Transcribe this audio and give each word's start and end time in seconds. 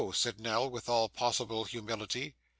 said 0.13 0.39
Nell, 0.39 0.67
with 0.67 0.89
all 0.89 1.07
possible 1.09 1.63
humility. 1.63 2.33